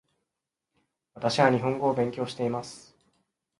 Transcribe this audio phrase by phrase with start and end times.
[1.13, 2.95] 私は日本語を勉強しています